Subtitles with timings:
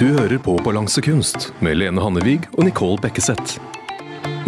[0.00, 3.58] Du hører på Balansekunst med Lene Hannevig og Nicole Bekkeseth.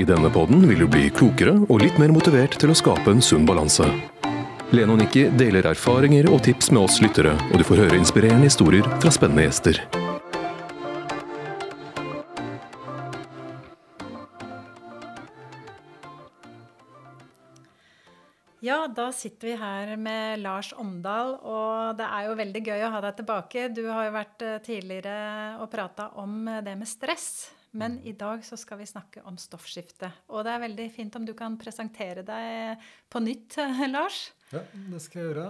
[0.00, 3.20] I denne podden vil du bli klokere og litt mer motivert til å skape en
[3.20, 3.84] sunn balanse.
[4.72, 8.48] Lene og Nikki deler erfaringer og tips med oss lyttere, og du får høre inspirerende
[8.48, 9.82] historier fra spennende gjester.
[18.62, 22.90] Ja, da sitter vi her med Lars Omdal, og det er jo veldig gøy å
[22.94, 23.64] ha deg tilbake.
[23.74, 27.26] Du har jo vært eh, tidligere og prata om eh, det med stress,
[27.74, 30.12] men i dag så skal vi snakke om stoffskifte.
[30.30, 33.58] Og det er veldig fint om du kan presentere deg på nytt,
[33.96, 34.28] Lars.
[34.54, 34.62] Ja,
[34.94, 35.48] det skal jeg gjøre.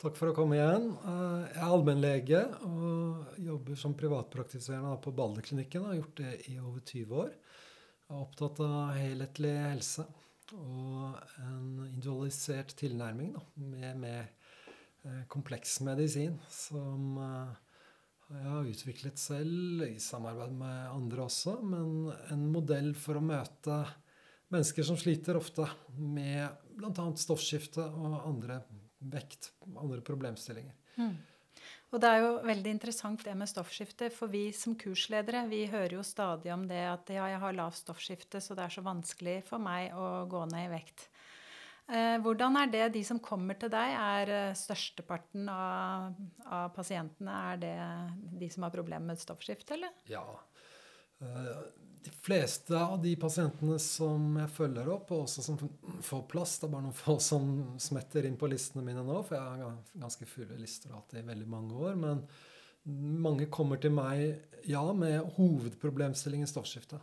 [0.00, 0.90] Takk for å komme igjen.
[0.96, 5.90] Eh, jeg er allmennlege og jobber som privatpraktiserende på Balderklinikken.
[5.92, 7.32] Har gjort det i over 20 år.
[7.36, 10.08] Jeg er opptatt av helhetlig helse
[10.52, 14.26] og en individualisert tilnærming da, med mer
[15.04, 17.60] eh, kompleks medisin som eh,
[18.34, 21.58] jeg har utviklet selv i samarbeid med andre også.
[21.62, 23.82] Men en modell for å møte
[24.52, 25.66] mennesker som sliter ofte
[25.98, 27.04] med bl.a.
[27.20, 28.62] stoffskifte og andre
[29.12, 30.74] vekt, andre problemstillinger.
[30.96, 31.14] Mm.
[31.94, 35.94] Og det er jo veldig interessant det med stoffskifte, for vi som kursledere vi hører
[35.94, 39.36] jo stadig om det at ja, jeg har lavt stoffskifte, så det er så vanskelig
[39.46, 41.06] for meg å gå ned i vekt.
[41.86, 47.38] Eh, hvordan er det de som kommer til deg, er eh, størsteparten av, av pasientene
[47.52, 47.76] er det
[48.42, 49.94] de som har problemer med stoffskifte, eller?
[50.10, 50.24] Ja.
[52.04, 55.56] De fleste av de pasientene som jeg følger opp, og også som
[56.04, 57.46] får plass Det er bare noen få som
[57.80, 61.22] smetter inn på listene mine nå, for jeg har ganske fulle lister og hatt det
[61.22, 61.96] i veldig mange år.
[62.00, 62.20] Men
[63.24, 67.00] mange kommer til meg ja, med hovedproblemstillingen stoffskifte.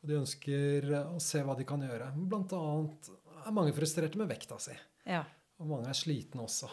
[0.00, 2.10] Og de ønsker å se hva de kan gjøre.
[2.16, 3.12] Blant annet
[3.44, 4.76] er mange frustrerte med vekta si.
[5.04, 5.22] Ja.
[5.60, 6.72] Og mange er slitne også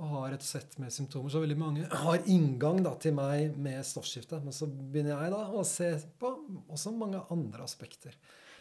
[0.00, 1.32] og har et sett med symptomer.
[1.32, 4.40] Så veldig mange har inngang da, til meg med stoffskifte.
[4.44, 6.32] Men så begynner jeg da å se på
[6.72, 8.16] også mange andre aspekter.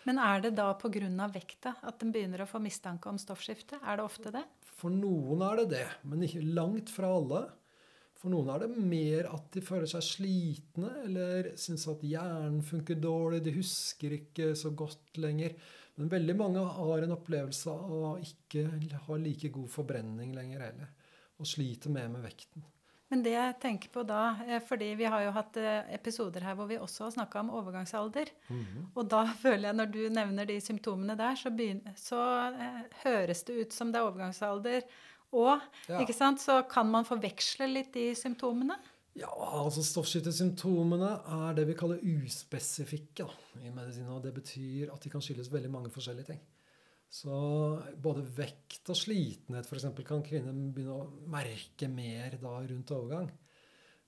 [0.08, 1.30] Men er det da pga.
[1.32, 3.80] vekta at en begynner å få mistanke om stoffskifte?
[3.86, 4.44] Er det ofte det?
[4.82, 7.44] For noen er det det, men ikke langt fra alle.
[8.18, 12.98] For noen er det mer at de føler seg slitne, eller syns at hjernen funker
[13.02, 15.56] dårlig, de husker ikke så godt lenger.
[15.98, 18.66] Men veldig mange har en opplevelse av å ikke
[19.08, 20.98] ha like god forbrenning lenger heller
[21.42, 22.64] og sliter mer med vekten.
[23.12, 26.56] Men det jeg tenker på da, eh, fordi vi har jo hatt eh, episoder her
[26.56, 28.32] hvor vi også har snakka om overgangsalder.
[28.48, 28.86] Mm -hmm.
[28.96, 32.22] Og da føler jeg, når du nevner de symptomene der, så, begynner, så
[32.56, 34.82] eh, høres det ut som det er overgangsalder.
[35.32, 35.60] Og
[35.90, 36.00] ja.
[36.00, 38.76] ikke sant, så kan man forveksle litt de symptomene.
[39.16, 39.28] Ja,
[39.66, 44.08] altså Stoffskiftesymptomene er det vi kaller uspesifikke da, i medisin.
[44.08, 46.40] Og det betyr at de kan skyldes veldig mange forskjellige ting.
[47.12, 47.38] Så
[48.00, 49.90] både vekt og slitenhet f.eks.
[50.08, 53.28] kan kvinner begynne å merke mer da rundt overgang.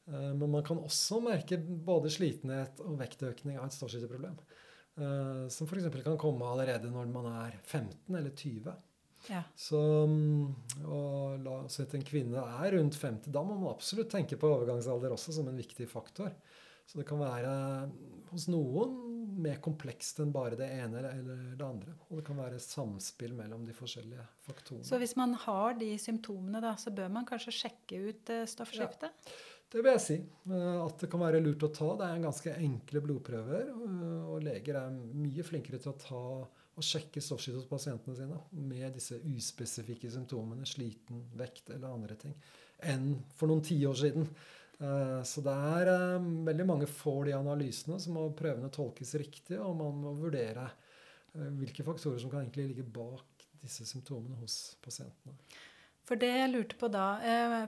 [0.08, 4.40] Eh, men man kan også merke både slitenhet og vektøkning av et stoffskifteproblem.
[4.96, 5.90] Eh, som f.eks.
[6.06, 8.72] kan komme allerede når man er 15 eller 20.
[9.32, 9.44] Ja.
[9.56, 13.32] Så og la oss si at en kvinne er rundt 50.
[13.36, 16.32] Da må man absolutt tenke på overgangsalder også som en viktig faktor.
[16.88, 17.52] Så det kan være
[18.32, 21.96] hos noen mer komplekst enn bare det ene eller det andre.
[22.10, 24.86] Og det kan være samspill mellom de forskjellige faktorene.
[24.88, 29.12] Så hvis man har de symptomene, da, så bør man kanskje sjekke ut eh, stoffskiftet?
[29.12, 29.38] Ja,
[29.74, 30.18] det vil jeg si.
[30.50, 31.92] Eh, at det kan være lurt å ta.
[32.00, 33.72] Det er en ganske enkle blodprøver.
[33.74, 36.26] Eh, og leger er mye flinkere til å ta
[36.74, 42.34] og sjekke stoffskiftet hos pasientene sine med disse uspesifikke symptomene, sliten, vekt eller andre ting,
[42.90, 44.26] enn for noen tiår siden.
[44.84, 49.60] Eh, så det er eh, veldig mange får de analysene, så må prøvene tolkes riktig,
[49.60, 54.76] og man må vurdere eh, hvilke faktorer som kan egentlig ligge bak disse symptomene hos
[54.84, 55.38] pasientene.
[56.04, 57.16] For det jeg lurte på da,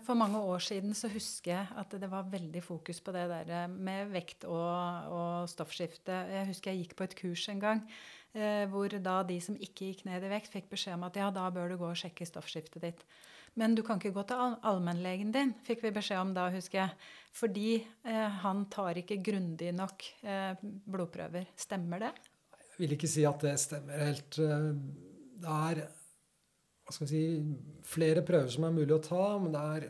[0.04, 3.70] For mange år siden så husker jeg at det var veldig fokus på det der
[3.72, 6.18] med vekt og, og stoffskifte.
[6.34, 7.80] Jeg husker jeg gikk på et kurs en gang
[8.68, 11.48] hvor da de som ikke gikk ned i vekt, fikk beskjed om at ja, da
[11.48, 13.08] bør du gå og sjekke stoffskiftet ditt.
[13.56, 17.12] Men du kan ikke gå til allmennlegen din, fikk vi beskjed om da, husker jeg.
[17.36, 21.48] Fordi eh, han tar ikke grundig nok eh, blodprøver.
[21.60, 22.14] Stemmer det?
[22.76, 24.40] Jeg vil ikke si at det stemmer helt.
[24.44, 24.72] Eh,
[25.40, 25.86] det er
[26.86, 27.24] hva skal vi si,
[27.90, 29.88] flere prøver som er mulig å ta, men det er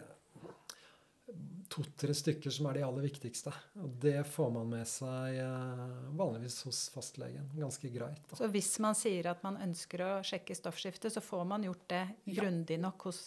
[1.75, 3.51] to-tre stykker som er de aller viktigste.
[3.83, 5.81] Og det får man med seg eh,
[6.15, 7.49] vanligvis hos fastlegen.
[7.59, 8.21] Ganske greit.
[8.29, 8.39] Da.
[8.39, 12.03] Så hvis man sier at man ønsker å sjekke stoffskiftet, så får man gjort det
[12.29, 12.37] ja.
[12.39, 13.25] grundig nok hos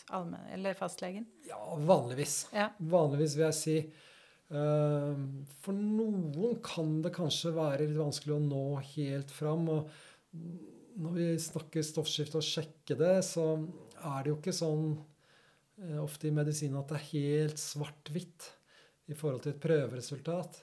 [0.78, 1.28] fastlegen?
[1.48, 2.40] Ja, vanligvis.
[2.56, 2.70] Ja.
[2.78, 3.78] Vanligvis vil jeg si.
[4.48, 5.12] Uh,
[5.60, 9.68] for noen kan det kanskje være litt vanskelig å nå helt fram.
[9.76, 9.92] og
[10.98, 13.52] når vi snakker stoffskifte og sjekke det, så
[13.98, 14.96] er det jo ikke sånn
[16.02, 18.48] ofte i medisin at det er helt svart-hvitt
[19.08, 20.62] i forhold til et prøveresultat.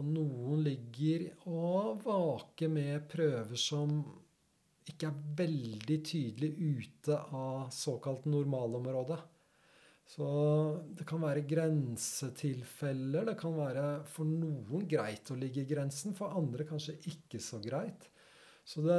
[0.00, 4.00] Og noen ligger og vaker med prøver som
[4.90, 9.18] ikke er veldig tydelig ute av såkalt normalområde.
[10.10, 10.26] Så
[10.98, 13.28] det kan være grensetilfeller.
[13.28, 17.60] Det kan være for noen greit å ligge i grensen, for andre kanskje ikke så
[17.62, 18.08] greit.
[18.66, 18.98] Så det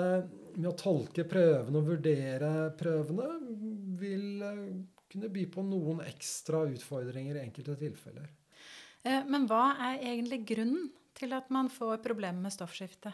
[0.56, 3.27] med å tolke prøvene og vurdere prøvene
[4.00, 4.63] vil eh,
[5.12, 8.30] kunne by på noen ekstra utfordringer i enkelte tilfeller.
[9.04, 13.13] Eh, men hva er egentlig grunnen til at man får problemer med stoffskifte?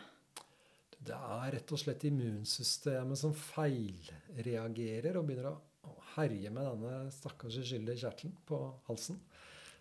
[0.98, 7.60] Det er rett og slett immunsystemet som feilreagerer og begynner å herje med denne stakkars
[7.62, 8.60] uskyldige kjertelen på
[8.90, 9.20] halsen.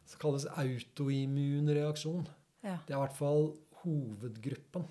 [0.06, 2.28] Det kalles autoimmun reaksjon.
[2.62, 2.76] Ja.
[2.86, 3.48] Det er i hvert fall
[3.82, 4.86] hovedgruppen.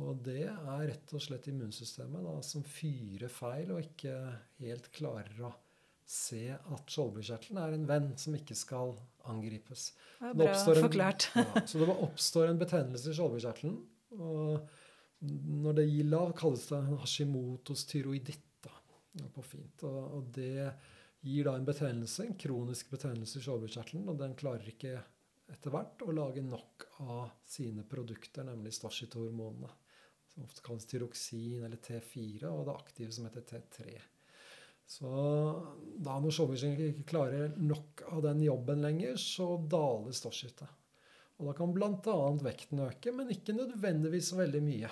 [0.00, 4.14] Og det er rett og slett immunsystemet da, som fyrer feil og ikke
[4.62, 5.52] helt klarer å
[6.06, 8.92] se at skjoldbruskkjertelen er en venn som ikke skal
[9.30, 9.86] angripes.
[10.20, 11.28] Det er bra det en- forklart.
[11.40, 13.78] Ja, så det oppstår en betennelse i skjoldbruskkjertelen.
[14.18, 14.68] Og
[15.64, 18.40] når det gir lav, kalles det Hashimotos tyroiditt.
[19.34, 19.82] på fint.
[19.86, 20.72] Og, og det
[21.24, 24.08] gir da en betennelse, en kronisk betennelse i skjoldbruskkjertelen.
[24.10, 24.96] Og den klarer ikke
[25.54, 29.70] etter hvert å lage nok av sine produkter, nemlig stoffskiftehormonene.
[30.34, 33.94] Som ofte kalles tyroksin eller T4, og det aktive som heter T3.
[34.86, 35.10] Så
[36.04, 40.68] da når skjoldbruskkjertelen ikke klarer nok av den jobben lenger, så daler stoffskiftet.
[41.40, 42.18] Og da kan bl.a.
[42.44, 44.90] vekten øke, men ikke nødvendigvis så veldig mye.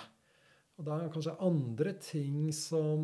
[0.73, 3.03] Og det er kanskje andre ting som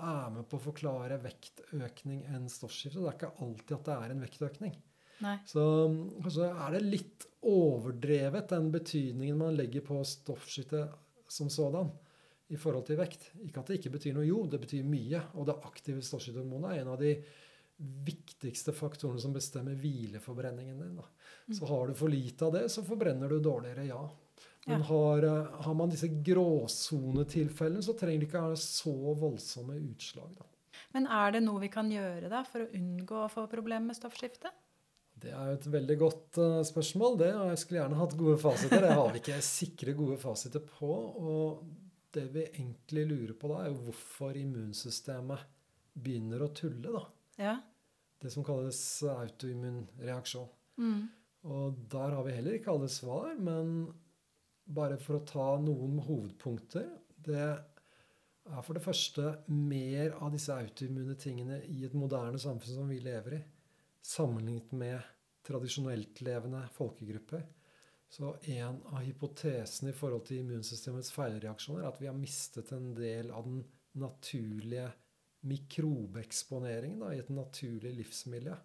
[0.00, 3.02] er med på å forklare vektøkning enn stoffskifte.
[3.02, 4.78] Det er ikke alltid at det er en vektøkning.
[5.22, 5.36] Nei.
[5.46, 5.62] Så
[6.24, 10.86] kanskje er det litt overdrevet, den betydningen man legger på stoffskifte
[11.30, 11.92] som sådan
[12.52, 13.30] i forhold til vekt.
[13.46, 14.26] Ikke at det ikke betyr noe.
[14.28, 15.22] Jo, det betyr mye.
[15.40, 17.14] Og det aktive stoffskiftehormonet er en av de
[18.06, 20.98] viktigste faktorene som bestemmer hvileforbrenningen din.
[21.00, 21.06] Da.
[21.56, 24.02] Så har du for lite av det, så forbrenner du dårligere, ja.
[24.66, 24.86] Men Ja.
[24.86, 30.34] har, eh, har man disse gråsonetilfellene, så trenger det ikke være så voldsomme utslag.
[30.38, 30.44] Da.
[30.94, 33.96] Men er det noe vi kan gjøre da for å unngå å få problemer med
[33.96, 34.50] stoffskifte?
[35.18, 37.32] Det er jo et veldig godt eh, spørsmål, det.
[37.34, 38.80] Og jeg skulle gjerne hatt gode fasiter.
[38.82, 40.92] Det har vi ikke sikre, gode fasiter på.
[41.22, 41.64] Og
[42.14, 45.48] det vi egentlig lurer på da, er jo hvorfor immunsystemet
[45.92, 47.02] begynner å tulle, da.
[47.40, 47.56] Ja.
[48.22, 48.78] Det som kalles
[49.08, 50.48] autoimmun reaksjon.
[50.78, 51.02] Mm.
[51.52, 53.88] Og der har vi heller ikke alle svar, men
[54.62, 56.84] bare for å ta noen hovedpunkter
[57.22, 62.88] Det er for det første mer av disse autoimmune tingene i et moderne samfunn som
[62.90, 63.42] vi lever i,
[64.02, 65.10] sammenlignet med
[65.46, 67.44] tradisjonelt levende folkegrupper.
[68.12, 72.90] Så en av hypotesene i forhold til immunsystemets feilreaksjoner er at vi har mistet en
[72.96, 73.62] del av den
[73.96, 74.90] naturlige
[75.48, 78.58] mikrobeeksponeringen da, i et naturlig livsmiljø.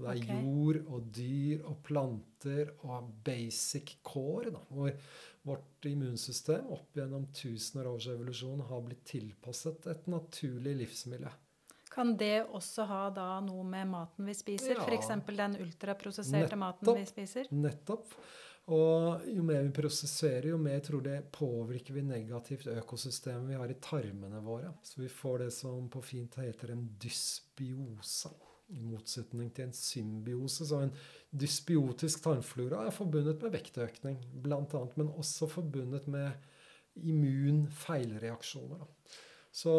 [0.00, 0.42] Det er okay.
[0.42, 4.90] jord og dyr og planter og basic core, da, hvor
[5.46, 11.30] vårt immunsystem opp gjennom tusener års evolusjon har blitt tilpasset et naturlig livsmiljø.
[11.90, 14.78] Kan det også ha da noe med maten vi spiser?
[14.78, 14.86] Ja.
[14.86, 15.10] F.eks.
[15.30, 17.50] den ultraprosesserte maten vi spiser?
[17.54, 18.14] Nettopp.
[18.70, 23.72] Og jo mer vi prosesserer, jo mer tror det påvirker vi negativt økosystemet vi har
[23.72, 24.70] i tarmene våre.
[24.86, 28.30] Så vi får det som på fint heter en dysbiose.
[28.70, 30.68] I motsetning til en symbiose.
[30.68, 30.92] Så en
[31.34, 36.30] dysbiotisk tarmflora er forbundet med vektøkning, blant annet, men også forbundet med
[36.94, 38.84] immunfeilreaksjoner.
[38.84, 39.18] Da.
[39.50, 39.72] Så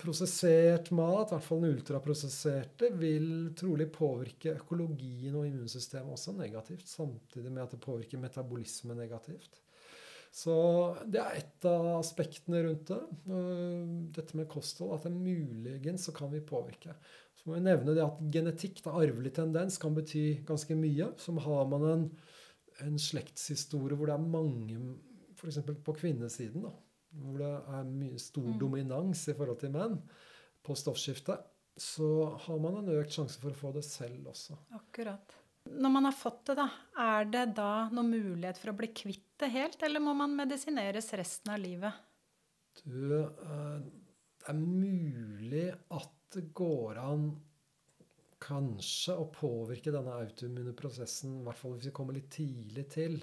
[0.00, 6.88] prosessert mat, i hvert fall den ultraprosesserte, vil trolig påvirke økologien og immunsystemet også negativt,
[6.90, 9.60] samtidig med at det påvirker metabolisme negativt.
[10.30, 10.56] Så
[11.10, 13.00] det er et av aspektene rundt det.
[14.18, 16.94] Dette med kosthold, at det muligens så kan vi påvirke.
[17.38, 21.12] Så må vi nevne det at genetikk, da arvelig tendens, kan bety ganske mye.
[21.18, 22.06] Så har man en,
[22.86, 24.78] en slektshistorie hvor det er mange,
[25.38, 25.62] f.eks.
[25.86, 26.74] på kvinnesiden, da,
[27.16, 28.58] hvor det er stor Mm.
[28.58, 30.00] dominans i forhold til menn
[30.62, 31.38] på stoffskifte,
[31.76, 34.56] så har man en økt sjanse for å få det selv også.
[34.76, 35.36] Akkurat.
[35.70, 39.26] Når man har fått det, da, er det da noen mulighet for å bli kvitt
[39.40, 41.92] det helt, eller må man medisineres resten av livet?
[42.84, 43.80] Du, eh,
[44.40, 47.30] det er mulig at det går an
[48.40, 53.18] kanskje å påvirke denne autoimmune prosessen, i hvert fall hvis vi kommer litt tidlig til.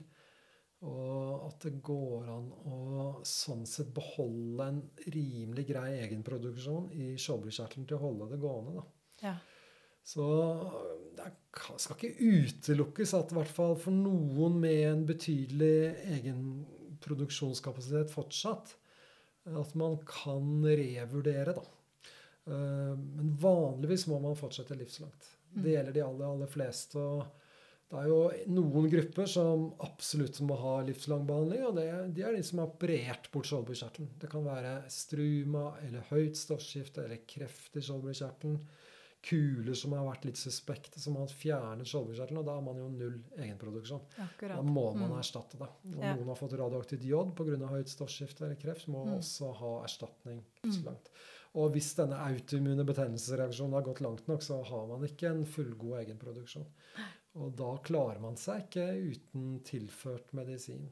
[0.85, 7.87] Og at det går an å sånn sett beholde en rimelig grei egenproduksjon i skjoldbruskkjertelen
[7.89, 8.83] til å holde det gående.
[9.23, 9.33] Ja.
[10.07, 10.23] Så
[11.17, 11.31] det
[11.81, 18.75] skal ikke utelukkes at i hvert fall for noen med en betydelig egenproduksjonskapasitet fortsatt,
[19.47, 21.63] at man kan revurdere, da.
[22.47, 25.33] Eh, Men vanligvis må man fortsette livslangt.
[25.53, 25.71] Det Mm.
[25.73, 26.95] gjelder de aller, aller fleste.
[26.97, 27.25] Og
[27.87, 28.17] Det er jo
[28.51, 31.85] noen grupper som absolutt må ha livslang behandling, og det,
[32.17, 34.09] de er de som har operert bort skjoldbruskkjertelen.
[34.19, 38.59] Det kan være struma eller høyt stoffskifte eller kreft i skjoldbruskkjertelen.
[39.27, 42.37] Kuler som har vært litt suspekte, som har fjernet skjoldbruskkjertelen.
[42.43, 44.03] Og da har man jo null egenproduksjon.
[44.23, 44.59] Akkurat.
[44.59, 45.17] Da må man Mm.
[45.19, 45.67] erstatte det.
[45.95, 46.13] Og Ja.
[46.15, 47.67] noen har fått radioaktivt jod pga.
[47.71, 49.17] høyt stoffskifte eller kreft, må Mm.
[49.17, 51.09] også ha erstatning så langt.
[51.55, 56.05] Og hvis denne autoimmune betennelsesreaksjonen har gått langt nok, så har man ikke en fullgod
[56.05, 56.65] egenproduksjon.
[57.37, 60.87] Og da klarer man seg ikke uten tilført medisin.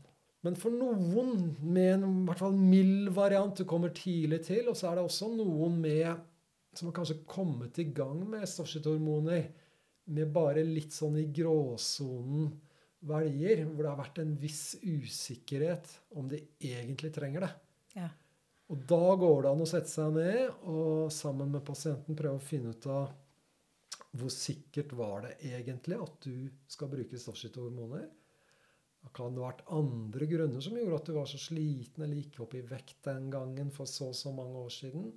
[0.45, 4.77] Men for noen med en i hvert fall mild variant du kommer tidlig til, og
[4.77, 6.11] så er det også noen med
[6.75, 9.47] som har kanskje kommet i gang med stoffskifthormoner
[10.13, 12.51] med bare litt sånn i gråsonen
[13.05, 17.51] velger, hvor det har vært en viss usikkerhet om de egentlig trenger det.
[17.95, 18.09] Ja.
[18.73, 22.45] Og da går det an å sette seg ned og sammen med pasienten prøve å
[22.45, 23.13] finne ut av
[24.15, 28.07] hvor sikkert var det egentlig at du skal bruke stoffskiftehormoner.
[29.05, 32.55] Det ha vært andre grunner som gjorde at du var så sliten eller gikk opp
[32.57, 35.11] i vekt den gangen for så og så mange år siden.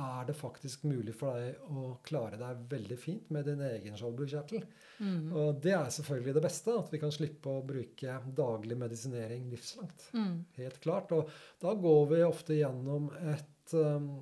[0.00, 4.62] Er det faktisk mulig for deg å klare deg veldig fint med din egen skjoldbruskkjertel?
[5.02, 5.32] Mm.
[5.34, 10.06] Og det er selvfølgelig det beste, at vi kan slippe å bruke daglig medisinering livslangt.
[10.14, 10.36] Mm.
[10.60, 11.12] Helt klart.
[11.16, 14.12] Og da går vi ofte gjennom et, um,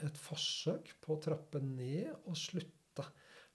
[0.00, 2.77] et forsøk på å trappe ned og slutte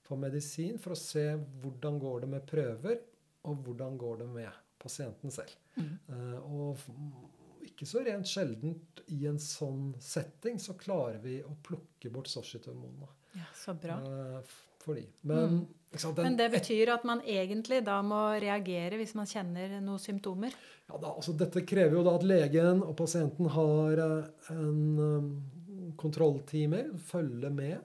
[0.04, 1.24] på medisin for å se
[1.62, 2.98] hvordan går det med prøver,
[3.44, 5.52] og hvordan går det med pasienten selv.
[5.76, 5.94] Mm.
[6.08, 12.10] Eh, og ikke så rent sjeldent i en sånn setting så klarer vi å plukke
[12.12, 13.08] bort stoffskiftehormonene.
[13.34, 13.96] ja, så bra.
[14.04, 14.52] eh,
[14.84, 15.06] for de.
[15.22, 15.66] Men, Mm.
[15.96, 19.98] sant, den Men det betyr at man egentlig da må reagere hvis man kjenner noen
[19.98, 20.52] symptomer?
[20.88, 26.98] Ja, da, altså dette krever jo da at legen og pasienten har eh, en kontrolltime,
[26.98, 27.78] følger med.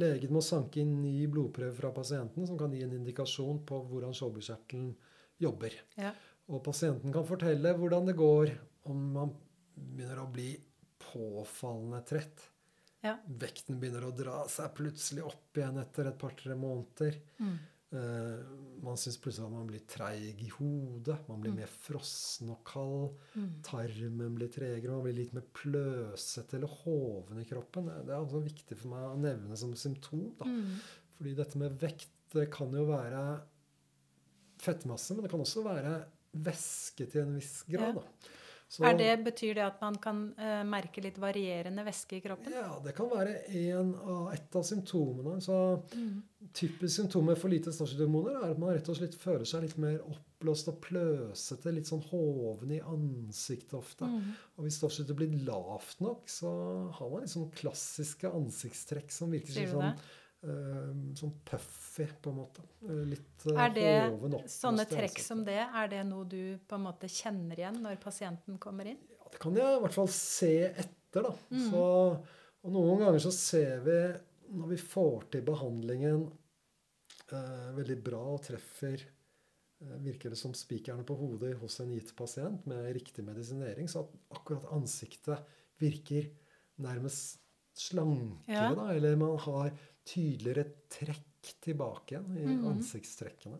[0.00, 4.14] Legen må sanke inn ny blodprøve fra pasienten som kan gi en indikasjon på hvordan
[4.16, 4.92] skjoldbruskkjertelen
[5.42, 5.76] jobber.
[6.00, 6.14] Ja.
[6.52, 8.54] Og pasienten kan fortelle hvordan det går
[8.88, 9.34] om man
[9.74, 10.54] begynner å bli
[11.02, 12.48] påfallende trett.
[13.02, 13.16] Ja.
[13.26, 17.18] Vekten begynner å dra seg plutselig opp igjen etter et par-tre måneder.
[17.42, 17.56] Mm.
[17.92, 18.38] Eh,
[18.82, 21.18] man syns plutselig at man blir treig i hodet.
[21.28, 21.58] Man blir Mm.
[21.60, 23.12] mer frossen og kald.
[23.36, 23.50] Mm.
[23.62, 24.90] Tarmen blir tregere.
[24.96, 27.86] Man blir litt mer pløsete eller hoven i kroppen.
[27.86, 30.32] Det er altså viktig for meg å nevne som symptom.
[30.38, 30.44] Da.
[30.46, 30.80] Mm.
[31.18, 33.42] Fordi dette med vekt det kan jo være
[34.62, 35.94] fettmasse, men det kan også være
[36.42, 37.94] væske til en viss grad.
[37.98, 38.02] Da.
[38.80, 42.54] Er det, betyr det at man kan uh, merke litt varierende væske i kroppen?
[42.56, 45.40] Ja, det kan være en av, et av symptomene.
[45.44, 45.58] Så
[45.92, 46.22] Mm.
[46.52, 49.76] Typisk symptom med for lite stoffskiftehormoner er at man rett og slett føler seg litt
[49.80, 54.08] mer oppblåst og pløsete, litt sånn hoven i ansiktet ofte.
[54.10, 54.32] Mm.
[54.56, 56.50] Og hvis stoffskiftet blir lavt nok, så
[56.98, 60.10] har man liksom klassiske ansiktstrekk som virker sånn, eh,
[60.42, 62.64] sånn puffy, på en måte.
[62.88, 64.48] Eh, Litt eh, Er det hoven opp.
[64.50, 68.58] sånne trekk som det, er det noe du på en måte kjenner igjen når pasienten
[68.62, 68.98] kommer inn?
[69.14, 71.32] Ja, det kan jeg i hvert fall se etter, da.
[71.52, 71.64] Mm.
[71.70, 71.86] Så,
[72.62, 73.98] og noen ganger så ser vi,
[74.52, 76.24] når vi får til behandlingen
[77.30, 82.10] eh, veldig bra og treffer eh, Virker det som spikerne på hodet hos en gitt
[82.18, 85.46] pasient med riktig medisinering, så at akkurat ansiktet
[85.82, 86.28] virker
[86.82, 87.41] nærmest
[87.78, 88.74] slankere, Ja.
[88.74, 88.92] da.
[88.94, 89.72] Eller man har
[90.04, 92.66] tydeligere trekk tilbake igjen i mm.
[92.66, 93.58] ansiktstrekkene.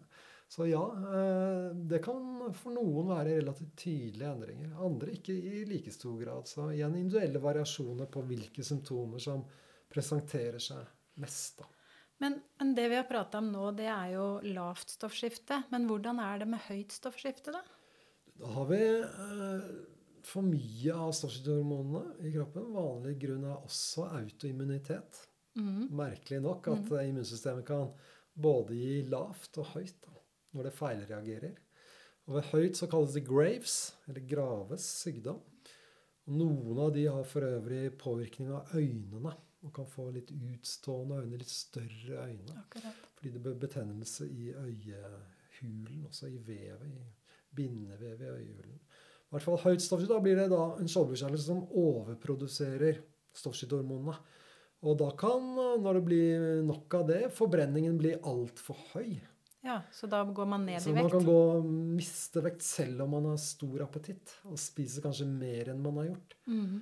[0.52, 4.74] Så ja, eh, det kan for noen være relativt tydelige endringer.
[4.84, 6.50] Andre ikke i like stor grad.
[6.50, 9.46] Så igjen individuelle variasjoner på hvilke symptomer som
[9.92, 10.84] presenterer seg
[11.22, 11.62] mest.
[11.62, 11.70] da.
[12.22, 15.62] Men, men det vi har prata om nå, det er jo lavt stoffskifte.
[15.72, 17.64] Men hvordan er det med høyt stoffskifte, da?
[18.42, 19.64] Da har vi eh,
[20.28, 22.70] for mye av stoffskiftehormonene i kroppen.
[22.74, 25.22] Vanlig grunn er også autoimmunitet.
[25.58, 25.90] Mm.
[25.98, 26.98] Merkelig nok at mm.
[27.10, 27.90] immunsystemet kan
[28.32, 30.14] både gi lavt og høyt da,
[30.56, 31.56] når det feilreagerer.
[32.28, 35.40] Og ved høyt så kalles det Graves, eller Graves sykdom.
[36.32, 39.34] Noen av de har for øvrig påvirkning av øynene.
[39.62, 42.54] Og kan få litt utstående øyne, litt større øyne.
[42.64, 43.04] Akkurat.
[43.14, 48.80] Fordi det blir betennelse i øyehulen, også i vevet, i bindevevet i øyehulen.
[49.32, 50.12] I hvert fall høyt stoffskifte.
[50.12, 52.98] Da blir det da en skjoldbruskkjertel som overproduserer
[53.32, 54.14] stoffskiftehormonene.
[54.82, 55.44] Og da kan,
[55.80, 59.14] når det blir nok av det, forbrenningen bli altfor høy.
[59.62, 61.12] Ja, Så da går man ned Så i man vekt?
[61.14, 61.62] kan gå
[61.94, 66.08] miste vekt selv om man har stor appetitt og spiser kanskje mer enn man har
[66.10, 66.34] gjort.
[66.50, 66.80] Mm.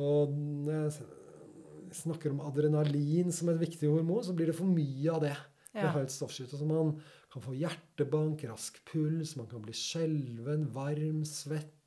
[0.00, 5.12] Og når jeg snakker om adrenalin som et viktig hormon, så blir det for mye
[5.12, 5.36] av det
[5.74, 5.92] Ja.
[5.92, 6.56] høyt stoffskifte.
[6.56, 6.98] Så man
[7.30, 11.81] kan få hjertebank, rask puls, man kan bli skjelven, varm, svett,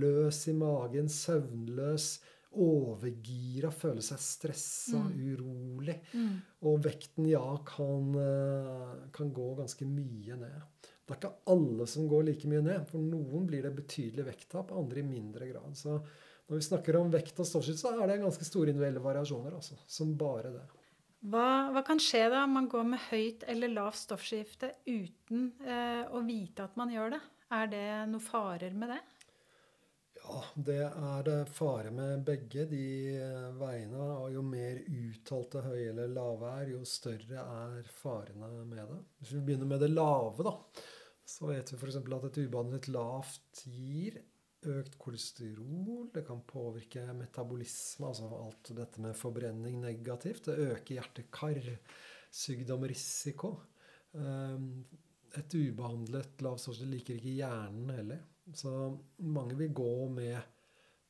[0.00, 2.08] løs i magen, søvnløs,
[2.54, 5.96] overgira, føle seg stressa, urolig.
[6.14, 6.36] Mm.
[6.70, 10.60] Og vekten, ja, kan, eh, kan gå ganske mye ned.
[11.04, 12.86] Det er ikke alle som går like mye ned.
[12.88, 15.74] For noen blir det betydelig vekttap, andre i mindre grad.
[15.76, 15.98] Så
[16.48, 19.58] når vi snakker om vekt og stoffskifte, så er det ganske store individuelle variasjoner.
[19.58, 20.64] Altså, som bare det.
[21.24, 26.04] Hva, hva, kan skje da om man går med høyt eller lavt stoffskifte uten eh,
[26.12, 27.20] å vite at man gjør det?
[27.54, 29.00] Er det noen farer med det?
[30.24, 32.84] Ja, det er fare med begge de
[33.20, 34.00] eh, veiene.
[34.24, 39.00] Og jo mer uttalte høye eller lave er, jo større er farene med det.
[39.20, 40.54] Hvis vi begynner med det lave, da,
[41.28, 41.98] så vet vi f.eks.
[42.00, 44.14] at et ubehandlet lavt gir
[44.64, 46.10] økt kolesterol.
[46.14, 50.44] Det kan påvirke metabolisme, altså alt dette med forbrenning negativt.
[50.48, 53.50] Det øker hjerte-kar-sykdomrisiko.
[54.16, 54.84] Ehm,
[55.34, 58.20] et ubehandlet lavt lavstårsel liker ikke hjernen heller.
[58.52, 58.70] Så
[59.24, 60.36] mange vil gå med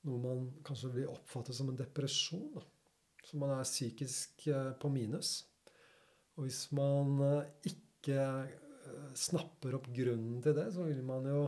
[0.06, 2.62] noe man kanskje vil oppfatte som en depresjon.
[3.24, 5.38] Så man er psykisk eh, på minus.
[6.36, 11.46] Og hvis man eh, ikke eh, snapper opp grunnen til det, så vil man jo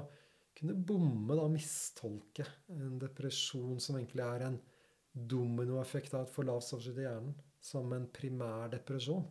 [0.56, 4.56] kunne bomme, og mistolke en depresjon som egentlig er en
[5.12, 9.26] dominoeffekt av et for lavt stoffskifte i hjernen, som en primær depresjon.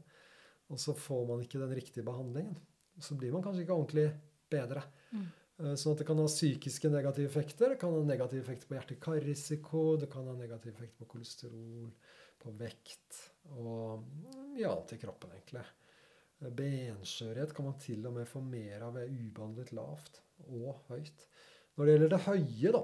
[0.70, 2.58] Og så får man ikke den riktige behandlingen.
[3.02, 4.06] Så blir man kanskje ikke ordentlig
[4.54, 4.86] bedre.
[5.12, 5.26] Mm.
[5.56, 7.72] Eh, sånn at det kan ha psykiske negative effekter.
[7.72, 11.90] Det kan ha negative effekter på hjerte-kar-risiko, det kan ha negative effekter på kolesterol,
[12.42, 13.22] på vekt
[13.56, 14.04] og
[14.52, 15.64] mye annet i kroppen, egentlig.
[16.42, 21.28] Eh, benskjørhet kan man til og med få mer av ved ubehandlet lavt og høyt.
[21.76, 22.84] Når det gjelder det høye, da,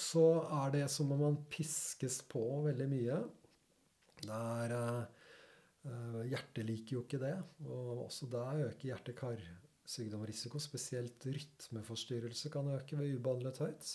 [0.00, 0.26] så
[0.60, 3.18] er det som om man piskes på veldig mye.
[4.20, 7.34] Der uh, Hjertet liker jo ikke det.
[7.66, 8.92] Og også der øker
[9.90, 10.60] hjerte-karsykdomrisiko.
[10.60, 13.86] Spesielt rytmeforstyrrelse kan øke ved ubehandlet høyt.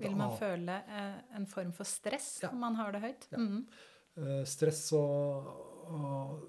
[0.00, 2.50] Vil man føle uh, en form for stress ja.
[2.50, 3.28] om man har det høyt?
[3.32, 3.38] Ja.
[3.38, 3.66] Mm.
[4.16, 5.46] Uh, stress og,
[5.86, 6.40] og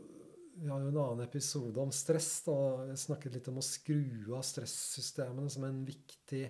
[0.55, 2.43] vi har jo en annen episode om stress.
[2.45, 6.45] da, Vi snakket litt om å skru av stressystemene som en viktig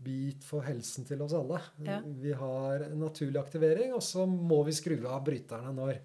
[0.00, 1.60] bit for helsen til oss alle.
[1.84, 2.00] Ja.
[2.02, 6.00] Vi har naturlig aktivering, og så må vi skru av bryterne når,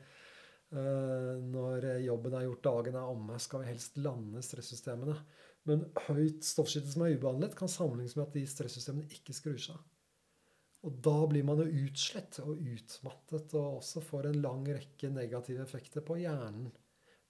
[0.76, 3.40] uh, når jobben er gjort, dagen er omme.
[3.40, 5.16] Skal vi helst lande stressystemene.
[5.70, 9.78] Men høyt stoffskifte som er ubehandlet, kan sammenlignes med at de stressystemene ikke skrur seg.
[10.86, 15.64] Og da blir man jo utslett og utmattet og også får en lang rekke negative
[15.66, 16.70] effekter på hjernen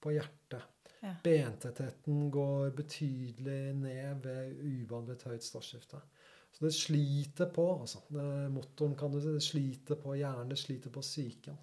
[0.04, 0.92] på hjertet.
[1.00, 1.14] Ja.
[1.24, 6.02] Bentettheten går betydelig ned ved ubehandlet høyt stoffskifte.
[6.52, 7.66] Så det sliter på.
[7.82, 8.04] altså.
[8.52, 11.58] Motoren kan du si, det sliter på hjernen, det sliter på psyken.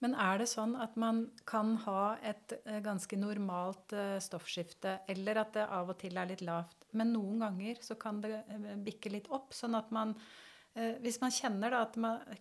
[0.00, 5.42] Men er det sånn at man kan ha et eh, ganske normalt eh, stoffskifte, eller
[5.42, 8.70] at det av og til er litt lavt, men noen ganger så kan det eh,
[8.80, 10.16] bikke litt opp, sånn at man
[11.02, 11.96] hvis man kjenner at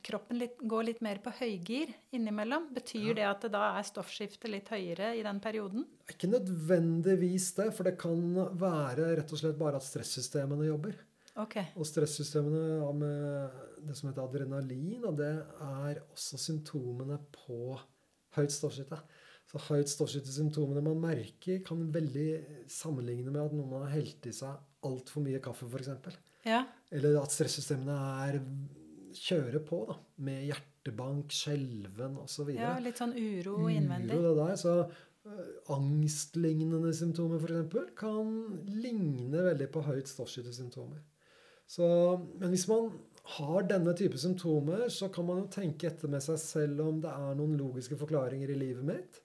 [0.05, 4.69] kroppen går litt mer på høygir innimellom, betyr det at det da er stoffskiftet litt
[4.69, 5.87] høyere i den perioden?
[6.13, 8.21] Ikke nødvendigvis det, for det kan
[8.61, 10.93] være rett og slett bare at stressystemene jobber.
[11.39, 11.71] Okay.
[11.79, 15.31] Og stressystemene med det som heter adrenalin, og det
[15.63, 17.77] er også symptomene på
[18.35, 18.99] høyt stoffskifte.
[19.49, 22.27] Så høyt stoffskiftesymptomene man merker, kan veldig
[22.69, 26.19] sammenligne med at noen har helt i seg altfor mye kaffe, f.eks.
[26.45, 26.63] Ja.
[26.93, 27.95] Eller at stressystemene
[28.27, 28.39] er
[29.15, 32.51] kjører på da, med hjertebank, skjelven osv.
[32.53, 34.17] Ja, litt sånn uro innvendig.
[34.17, 37.95] Uro, det der, så uh, Angstlignende symptomer f.eks.
[37.97, 38.35] kan
[38.69, 41.01] ligne veldig på høyt stoffskiftesymptomer.
[41.69, 41.85] Så,
[42.41, 42.89] men hvis man
[43.35, 47.11] har denne type symptomer, så kan man jo tenke etter med seg selv om det
[47.13, 49.19] er noen logiske forklaringer i livet mitt.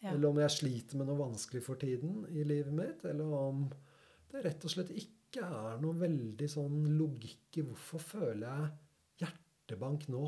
[0.00, 0.12] Ja.
[0.12, 3.02] Eller om jeg sliter med noe vanskelig for tiden i livet mitt.
[3.10, 3.64] Eller om
[4.30, 10.06] det rett og slett ikke er noen veldig sånn logikk i hvorfor føler jeg hjertebank
[10.14, 10.22] nå.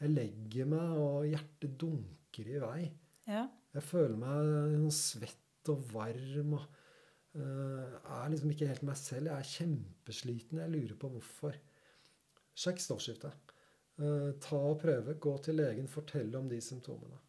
[0.00, 2.80] Jeg legger meg, og hjertet dunker i vei.
[3.28, 3.46] Ja.
[3.76, 6.56] Jeg føler meg sånn svett og varm.
[6.56, 6.84] og
[7.42, 9.30] er liksom ikke helt meg selv.
[9.30, 10.62] Jeg er kjempesliten.
[10.62, 11.58] Jeg lurer på hvorfor.
[12.56, 13.54] Sjekk stoffskiftet.
[14.00, 15.18] Uh, ta og prøve.
[15.20, 15.88] Gå til legen.
[15.88, 17.20] Fortell om de symptomene.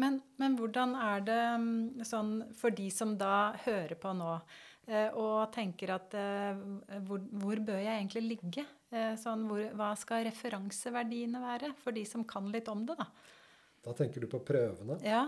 [0.00, 4.32] Men, men, hvordan er det mm, sånn for de som da hører på nå?
[4.90, 6.60] Eh, og tenker at eh,
[7.06, 8.64] hvor, hvor, bør jeg egentlig ligge?
[8.90, 12.96] Eh, sånn, hvor, hva skal referanseverdiene være for de som kan litt om det?
[12.98, 13.10] Da
[13.84, 14.98] Da tenker du på prøvene?
[15.04, 15.26] Ja.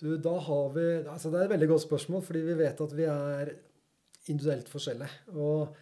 [0.00, 2.94] Du, da har vi, altså Det er et veldig godt spørsmål, fordi vi vet at
[2.98, 3.52] vi er
[4.32, 5.36] individuelt forskjellige.
[5.38, 5.76] Og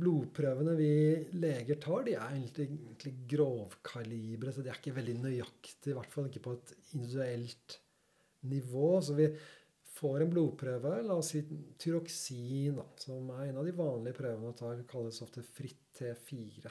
[0.00, 0.92] blodprøvene vi
[1.36, 5.92] leger tar, de er egentlig, egentlig grovkalibre, så de er ikke veldig nøyaktige.
[5.92, 7.78] I hvert fall ikke på et individuelt
[8.48, 8.90] nivå.
[9.04, 9.28] Så vi,
[9.98, 11.42] får en blodprøve, la oss si
[11.80, 16.70] tyroksin, som er en av de vanlige prøvene å ta, kalles ofte fritt T4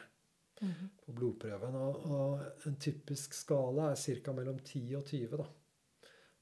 [0.61, 0.89] mm -hmm.
[1.05, 1.75] på blodprøven.
[1.75, 4.33] Og, og, en typisk skala er ca.
[4.33, 5.47] mellom 10 og 20 da,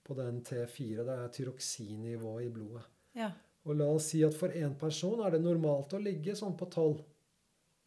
[0.05, 1.03] på den T4.
[1.03, 2.85] Det er tyroksinnivået i blodet.
[3.17, 3.31] Ja.
[3.65, 6.67] Og la oss si at for én person er det normalt å ligge sånn på
[6.69, 6.99] 12.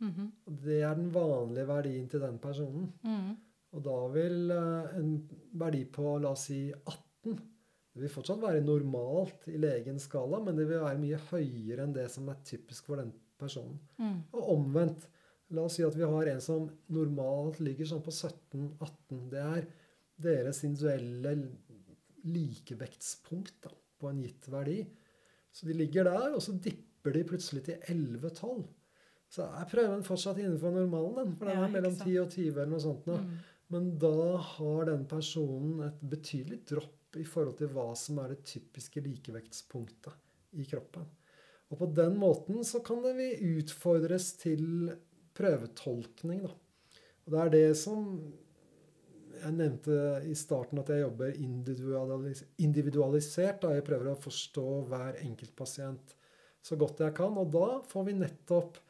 [0.03, 0.33] Mhm.
[0.65, 2.93] Det er den vanlige verdien til den personen.
[3.03, 3.37] Mhm.
[3.77, 5.13] Og da vil eh, en
[5.61, 7.39] verdi på la oss si 18
[7.99, 11.95] Det vil fortsatt være normalt i legens skala, men det vil være mye høyere enn
[11.97, 13.81] det som er typisk for den personen.
[13.99, 14.21] Mm.
[14.39, 15.09] Og omvendt.
[15.51, 19.25] La oss si at vi har en som normalt ligger sånn på 17-18.
[19.33, 19.67] Det er
[20.29, 21.33] deres individuelle
[22.35, 24.83] likevektspunkt da, på en gitt verdi.
[25.53, 28.67] Så de ligger der, og så dipper de plutselig til 11-12.
[29.29, 32.13] Så er prøven fortsatt innenfor normalen, den, for den Ja, er mellom ikke sant.
[32.15, 33.11] 10 og 20 eller noe sånt.
[33.13, 33.39] Mhm.
[33.75, 38.47] Men da har den personen et betydelig dropp i forhold til hva som er det
[38.49, 41.05] typiske likevektspunktet i kroppen.
[41.69, 44.95] Og på den måten så kan det vi utfordres til
[45.37, 46.55] prøvetolkning, da.
[47.27, 48.07] Og det er det som
[49.39, 49.97] jeg nevnte
[50.29, 53.63] i starten at jeg jobber individualis individualisert.
[53.63, 56.15] Da jeg prøver å forstå hver enkelt pasient
[56.65, 57.39] så godt jeg kan.
[57.41, 58.83] Og da får vi nettopp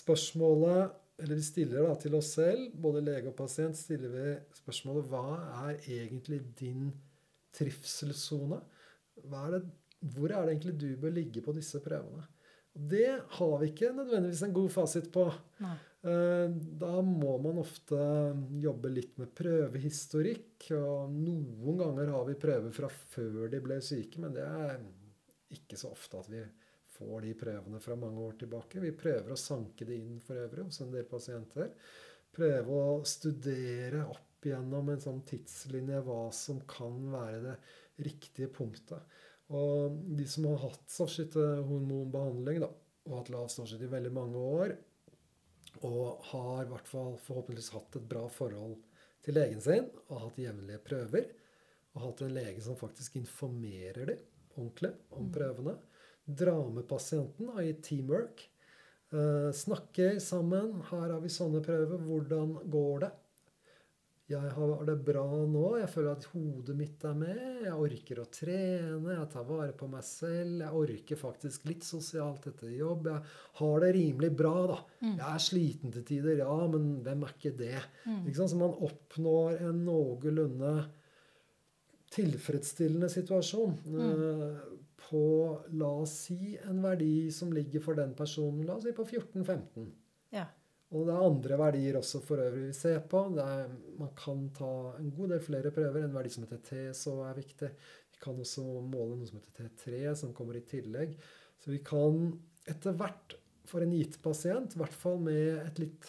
[0.00, 5.10] spørsmålet Eller vi stiller da til oss selv, både lege og pasient, stiller vi spørsmålet
[5.10, 5.34] hva
[5.66, 6.86] er egentlig din
[7.52, 8.56] trivselssone?
[9.20, 12.24] Hvor er det egentlig du bør ligge på disse prøvene?
[12.72, 15.26] Det har vi ikke nødvendigvis en god fasit på.
[15.60, 15.76] Nei.
[16.02, 16.48] Eh,
[16.80, 17.98] Da må man ofte
[18.62, 20.70] jobbe litt med prøvehistorikk.
[20.78, 24.80] Og noen ganger har vi prøver fra før de ble syke, men det er
[25.50, 26.42] ikke så ofte at vi
[26.96, 28.80] får de prøvene fra mange år tilbake.
[28.82, 31.72] Vi prøver å sanke det inn for øvrig hos en del pasienter.
[32.30, 37.56] Prøve å studere opp gjennom en sånn tidslinje hva som kan være det
[38.06, 39.02] riktige punktet.
[39.52, 42.70] Og de som har hatt stofskyttehormonbehandling da,
[43.08, 44.76] og hatt lav stofskytte i veldig mange år,
[45.86, 48.78] og har i hvert fall forhåpentligvis hatt et bra forhold
[49.24, 51.30] til legen sin, og hatt jevnlige prøver,
[51.94, 55.32] og hatt en lege som faktisk informerer dem ordentlig om Mm.
[55.32, 55.76] prøvene,
[56.26, 58.48] dra med pasienten og i teamwork,
[59.12, 63.12] eh, snakke sammen, her har vi sånne prøver, hvordan går det?
[64.30, 68.26] Jeg har det bra nå, jeg føler at hodet mitt er med, jeg orker å
[68.30, 73.24] trene, jeg tar vare på meg selv, jeg orker faktisk litt sosialt etter jobb, jeg
[73.58, 74.76] har det rimelig bra da.
[75.00, 75.16] Mm.
[75.16, 77.80] Jeg er sliten til tider, ja, men hvem er ikke det?
[78.04, 78.22] Mm.
[78.30, 78.46] Ikke?
[78.52, 80.74] Så man oppnår en noenlunde
[82.14, 84.46] tilfredsstillende situasjon mm.
[85.08, 85.24] på,
[85.82, 89.90] la oss si, en verdi som ligger for den personen, la oss si på 14-15.
[90.38, 90.46] Ja.
[90.90, 93.22] Og det er andre verdier også for øvrig vi ser på.
[93.38, 96.02] Er, man kan ta en god del flere prøver.
[96.02, 97.68] En verdi som heter T, så er viktig.
[98.10, 101.14] Vi kan også måle noe som heter T3, som kommer i tillegg.
[101.62, 102.32] Så vi kan
[102.70, 103.36] etter hvert
[103.70, 106.08] for en gitt pasient, i hvert fall med et litt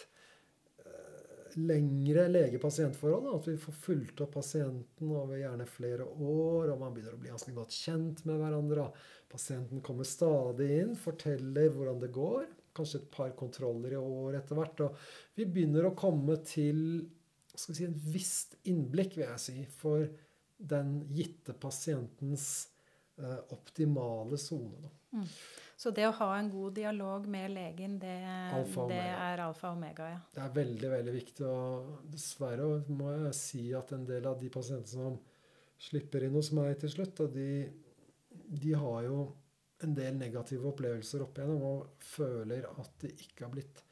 [0.82, 6.94] eh, lengre lege-pasient-forhold, at vi får fulgt opp pasienten over gjerne flere år, og man
[6.94, 8.88] begynner å bli ganske godt kjent med hverandre.
[9.30, 12.50] Pasienten kommer stadig inn, forteller hvordan det går.
[12.76, 14.84] Kanskje et par kontroller i år etter hvert.
[14.86, 17.02] Og vi begynner å komme til
[17.52, 20.06] skal vi si, en visst innblikk, vil jeg si, for
[20.56, 22.46] den gitte pasientens
[23.18, 24.92] eh, optimale sone.
[25.12, 25.26] Mm.
[25.76, 28.14] Så det å ha en god dialog med legen, det,
[28.54, 30.20] Alfa det er alfa og omega, ja.
[30.30, 31.46] Det er veldig veldig viktig.
[31.48, 35.18] Og dessverre må jeg si at en del av de pasientene som
[35.82, 37.66] slipper inn hos meg til slutt, de,
[38.62, 39.24] de har jo
[39.84, 43.82] en del negative opplevelser opp igjennom og føler at de ikke har blitt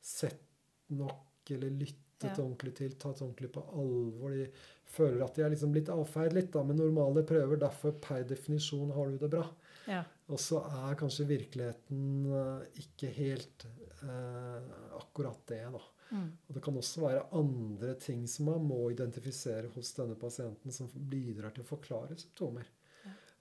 [0.00, 0.46] sett
[0.94, 2.34] nok eller lyttet Ja.
[2.42, 4.30] ordentlig til, tatt ordentlig på alvor.
[4.36, 4.46] De
[4.92, 7.56] føler at de er liksom blitt avfeid litt da, med normale prøver.
[7.62, 9.46] Derfor per definisjon har du det bra.
[9.86, 10.02] ja.
[10.28, 13.64] Og så er kanskje virkeligheten eh, ikke helt
[14.02, 14.68] eh,
[15.00, 15.80] akkurat det, da.
[16.10, 16.28] Mm.
[16.48, 20.88] Og det kan også være andre ting som man må identifisere hos denne pasienten, som
[20.94, 22.68] bidrar til å forklare symptomer.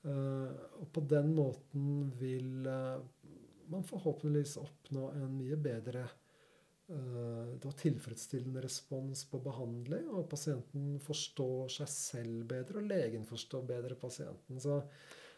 [0.04, 0.12] Ja.
[0.12, 3.02] Eh, og på den måten vil eh,
[3.70, 11.70] man forhåpentligvis oppnå en mye bedre eh, da tilfredsstillende respons på behandling, og pasienten forstår
[11.80, 14.62] seg selv bedre, og legen forstår bedre pasienten.
[14.64, 14.82] Så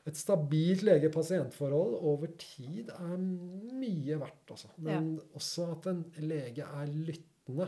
[0.08, 4.72] et stabilt lege-pasient-forhold over tid er mye verdt, altså.
[4.82, 7.68] Men også at en lege er lyttende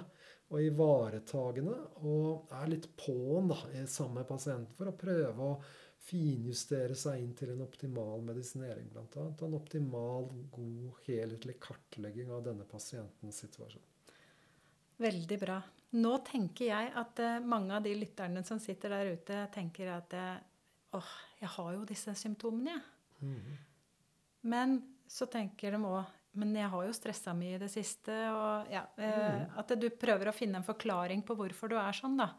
[0.53, 1.75] og ivaretagende
[2.06, 5.56] og er litt på'n i samme pasient for å prøve å
[6.03, 8.89] finjustere seg inn til en optimal medisinering,
[9.21, 9.41] annet.
[9.41, 13.89] Og en optimal, god, helhetlig kartlegging av denne pasientens situasjon.
[15.03, 15.59] Veldig bra.
[15.93, 20.15] Nå tenker jeg at eh, mange av de lytterne som sitter der ute, tenker at
[20.17, 20.41] eh,
[20.97, 22.89] åh, jeg har jo disse symptomene, jeg.
[23.23, 23.61] Mhm.
[24.51, 24.75] Men
[25.07, 28.13] så tenker de òg men jeg har jo stressa mye i det siste.
[28.33, 29.57] Og ja, eh, Mm.
[29.59, 32.31] At du prøver å finne en forklaring på hvorfor du er sånn, da.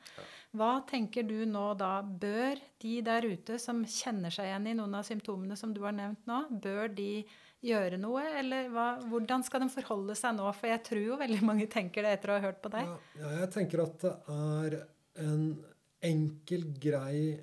[0.54, 2.02] Hva tenker du nå da?
[2.02, 5.92] Bør de der ute som kjenner seg igjen i noen av symptomene som du har
[5.92, 7.24] nevnt nå, bør de
[7.64, 8.22] gjøre noe?
[8.38, 10.50] Eller hva, hvordan skal de forholde seg nå?
[10.54, 12.90] For jeg tror jo veldig mange tenker det etter å ha hørt på deg.
[12.90, 14.78] Ja, ja, jeg tenker at det er
[15.24, 15.64] en
[16.04, 17.40] enkel, grei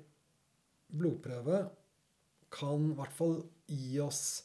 [0.92, 1.64] blodprøve
[2.52, 4.42] kan i hvert fall gi oss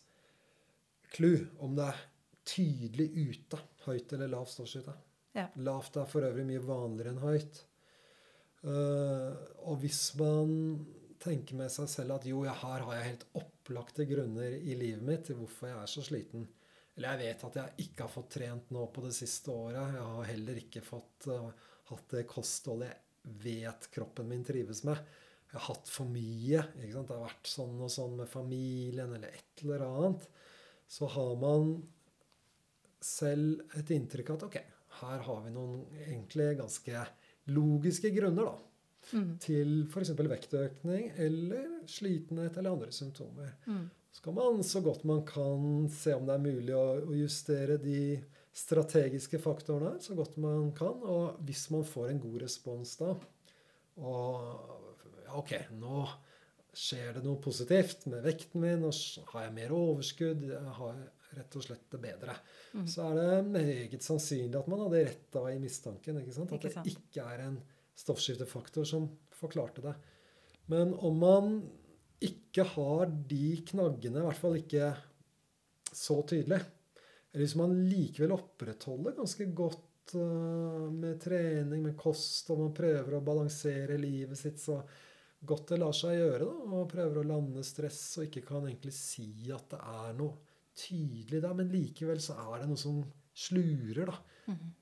[1.13, 2.03] clou om det er
[2.47, 4.93] tydelig ute høyt eller lavt stoffskifte.
[5.37, 5.47] Ja.
[5.61, 7.63] Lavt er for øvrig mye vanligere enn høyt.
[8.65, 9.33] Uh,
[9.69, 10.51] og hvis man
[11.21, 15.27] tenker med seg selv at jo, her har jeg helt opplagte grunner i livet mitt
[15.27, 16.47] til hvorfor jeg er så sliten.
[16.97, 19.93] Eller jeg vet at jeg ikke har fått trent nå på det siste året.
[19.93, 21.51] Jeg har heller ikke fått uh,
[21.91, 23.03] hatt det kostholdet jeg
[23.43, 24.99] vet kroppen min trives med.
[25.47, 26.63] Jeg har hatt for mye.
[26.75, 30.27] Det har vært sånn og sånn med familien eller et eller annet.
[30.87, 31.75] Så har man
[33.03, 34.57] selv et inntrykk av at ok,
[35.01, 37.03] her har vi noen egentlig ganske
[37.53, 38.57] logiske grunner da,
[39.13, 39.37] Mm.
[39.39, 40.09] til f.eks.
[40.17, 43.53] vektøkning eller slitenhet eller andre symptomer.
[43.65, 43.85] Mm.
[44.11, 47.77] Så kan man så godt man kan se om det er mulig å, å justere
[47.79, 48.19] de
[48.51, 50.99] strategiske faktorene så godt man kan.
[51.07, 53.13] Og hvis man får en god respons da,
[53.97, 56.03] og ok, nå
[56.77, 58.93] skjer det noe positivt med vekten min, og
[59.33, 60.43] har jeg mer overskudd,
[60.77, 62.35] Har jeg rett og slett det bedre,
[62.73, 62.85] Mm.
[62.87, 66.19] så er det meget sannsynlig at man hadde rett da i mistanken.
[66.21, 66.51] ikke sant?
[66.53, 67.57] At det ikke er en
[67.97, 69.95] stoffskiftefaktor som forklarte det.
[70.67, 71.61] Men om man
[72.21, 74.91] ikke har de knaggene, i hvert fall ikke
[75.93, 76.61] så tydelig,
[77.33, 83.17] eller hvis man likevel opprettholder ganske godt øh, med trening, med kost, og man prøver
[83.17, 84.81] å balansere livet sitt så
[85.45, 88.93] godt det lar seg gjøre, da, og prøver å lande stress og ikke kan egentlig
[88.97, 90.37] si at det er noe
[90.77, 93.01] tydelig der, men likevel så er det noe som
[93.37, 94.17] slurer, da.
[94.53, 94.73] Mhm.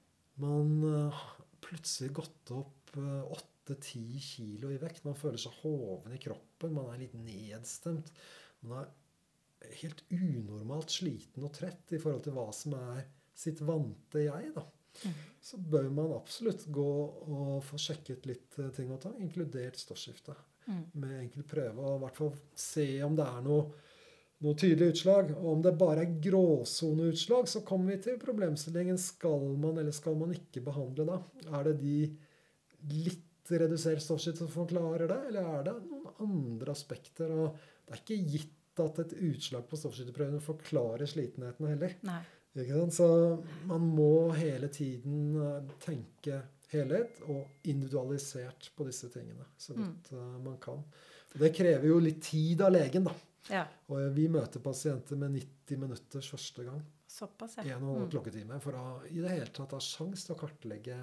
[0.44, 0.72] Man
[1.15, 5.06] har plutselig gått opp åtte-ti kilo i vekt.
[5.06, 6.76] Man føler seg hoven i kroppen.
[6.76, 8.12] Man er litt nedstemt.
[8.68, 14.26] Man er helt unormalt sliten og trett i forhold til hva som er sitt vante
[14.28, 14.52] jeg.
[14.56, 14.63] da.
[15.45, 16.91] Så bør man absolutt gå
[17.29, 20.34] og få sjekket litt eh, ting og tang, inkludert stoffskifte.
[20.65, 20.86] Mm.
[21.03, 23.67] Med enkel prøve, og i hvert fall se om det er noe,
[24.41, 25.29] noe tydelig utslag.
[25.38, 30.17] Og om det bare er gråsoneutslag, så kommer vi til problemstillingen skal man eller skal
[30.17, 31.19] man ikke behandle da.
[31.60, 31.99] Er det de
[33.05, 37.29] litt redusert stoffskifte som forklarer det, eller er det noen andre aspekter?
[37.29, 41.93] Og det er ikke gitt at et utslag på stoffskifteprøvene forklarer slitenheten heller.
[42.08, 42.23] Nei.
[42.91, 43.08] Så
[43.68, 46.41] man må hele tiden eh, tenke
[46.72, 50.41] helhet og individualisert på disse tingene så godt mm.
[50.46, 50.80] man kan.
[51.36, 53.15] Og det krever jo litt tid av legen, da.
[53.52, 53.65] Ja.
[53.91, 56.82] Og eh, vi møter pasienter med 90 minutters første gang.
[57.15, 58.10] Såpass, En og en Mm.
[58.12, 58.60] klokketime.
[58.63, 60.98] For å i det hele tatt ha sjanse til å kartlegge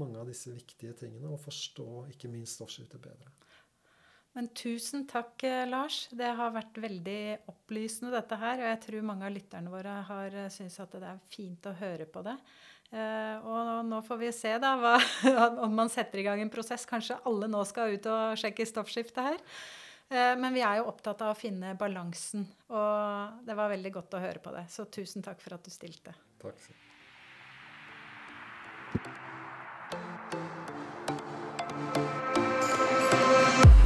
[0.00, 3.30] mange av disse viktige tingene og forstå ikke minst stoffskiftet bedre.
[4.32, 6.06] Men tusen takk, eh, Lars.
[6.10, 8.62] Det har vært veldig opplysende, dette her.
[8.62, 11.74] Og jeg tror mange av lytterne våre har uh, syntes at det er fint å
[11.76, 12.38] høre på det.
[12.92, 14.98] Eh, og nå får vi se da hva,
[15.64, 16.84] om man setter i gang en prosess.
[16.88, 19.40] Kanskje alle nå skal ut og sjekke stoffskiftet her.
[20.12, 22.44] Eh, men vi er jo opptatt av å finne balansen.
[22.72, 24.66] Og det var veldig godt å høre på det.
[24.72, 26.16] Så tusen takk for at du stilte.
[28.92, 29.21] Takk.